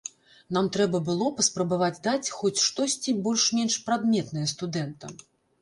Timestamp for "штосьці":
2.65-3.15